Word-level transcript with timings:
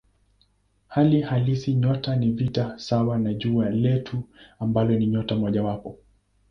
Hali 0.87 1.21
halisi 1.21 1.73
nyota 1.73 2.15
ni 2.15 2.31
vitu 2.31 2.79
sawa 2.79 3.17
na 3.19 3.33
Jua 3.33 3.69
letu 3.69 4.23
ambalo 4.59 4.89
ni 4.93 5.07
nyota 5.07 5.35
mojawapo. 5.35 5.99